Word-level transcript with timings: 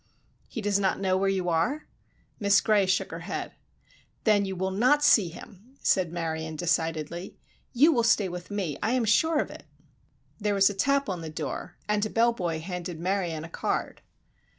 "He 0.47 0.61
does 0.61 0.79
not 0.79 0.99
know 0.99 1.15
where 1.15 1.29
you 1.29 1.47
are?" 1.49 1.85
Miss 2.39 2.59
Gray 2.59 2.87
shook 2.87 3.11
her 3.11 3.19
head. 3.19 3.51
"Then 4.23 4.45
you 4.45 4.55
will 4.55 4.71
not 4.71 5.03
see 5.03 5.29
him," 5.29 5.77
said 5.83 6.11
Marion, 6.11 6.55
decidedly. 6.55 7.37
"You 7.71 7.91
will 7.93 8.01
stay 8.01 8.27
with 8.27 8.49
me, 8.49 8.77
I 8.81 8.93
am 8.93 9.05
sure 9.05 9.37
of 9.39 9.51
it!" 9.51 9.67
There 10.39 10.55
was 10.55 10.71
a 10.71 10.73
tap 10.73 11.07
on 11.07 11.21
the 11.21 11.29
door, 11.29 11.77
and 11.87 12.03
a 12.03 12.09
bellboy 12.09 12.61
handed 12.61 12.99
Marion 12.99 13.43
a 13.43 13.47
card. 13.49 14.01